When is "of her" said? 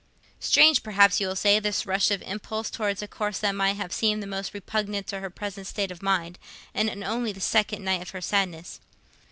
8.01-8.19